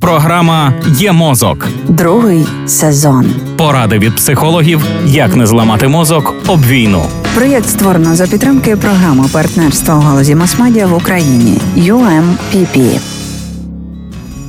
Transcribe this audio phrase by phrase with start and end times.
[0.00, 1.68] Програма Є мозок.
[1.88, 3.26] Другий сезон.
[3.56, 7.02] Поради від психологів, як не зламати мозок об війну.
[7.34, 13.00] Проєкт створено за підтримки програми партнерства у галузі масмедіа в Україні UMPP.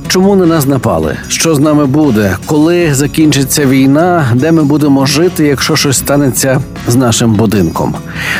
[0.08, 1.16] Чому на нас напали?
[1.28, 2.36] Що з нами буде?
[2.46, 4.26] Коли закінчиться війна?
[4.34, 7.94] Де ми будемо жити, якщо щось станеться з нашим будинком?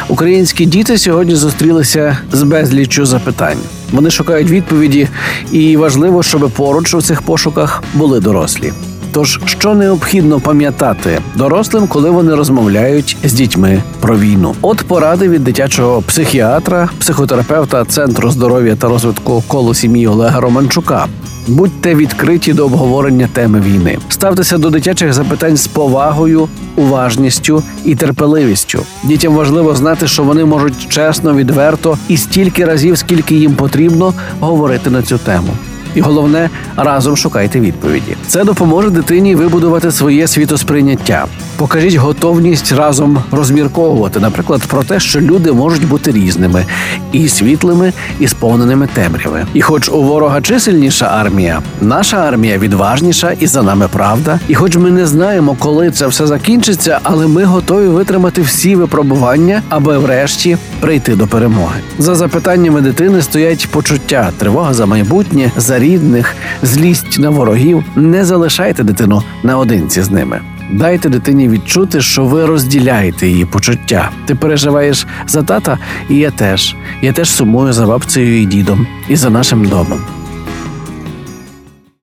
[0.09, 3.59] Українські діти сьогодні зустрілися з безліччю запитань.
[3.93, 5.09] Вони шукають відповіді,
[5.53, 8.73] і важливо, щоб поруч у цих пошуках були дорослі.
[9.13, 14.55] Тож, що необхідно пам'ятати дорослим, коли вони розмовляють з дітьми про війну?
[14.63, 21.07] От поради від дитячого психіатра, психотерапевта Центру здоров'я та розвитку коло сім'ї Олега Романчука.
[21.49, 23.99] Будьте відкриті до обговорення теми війни.
[24.09, 28.83] Ставтеся до дитячих запитань з повагою, уважністю і терпеливістю.
[29.05, 34.91] Дітям важливо знати, що вони можуть чесно, відверто і стільки разів, скільки їм потрібно, говорити
[34.91, 35.53] на цю тему.
[35.95, 38.17] І головне, разом шукайте відповіді.
[38.27, 41.27] Це допоможе дитині вибудувати своє світосприйняття.
[41.63, 46.65] Покажіть готовність разом розмірковувати, наприклад, про те, що люди можуть бути різними
[47.13, 49.47] і світлими, і сповненими темряви.
[49.55, 54.41] І, хоч у ворога чисельніша армія, наша армія відважніша, і за нами правда.
[54.49, 59.63] І, хоч ми не знаємо, коли це все закінчиться, але ми готові витримати всі випробування,
[59.69, 61.81] аби врешті прийти до перемоги.
[61.99, 67.85] За запитаннями дитини стоять почуття, тривога за майбутнє, за рідних, злість на ворогів.
[67.97, 70.41] Не залишайте дитину наодинці з ними.
[70.73, 74.11] Дайте дитині відчути, що ви розділяєте її почуття.
[74.27, 75.79] Ти переживаєш за тата,
[76.09, 76.77] і я теж.
[77.03, 80.01] Я теж сумую за бабцею і дідом, і за нашим домом.